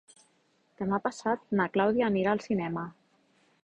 [0.83, 2.91] Demà passat na Clàudia anirà al cinema.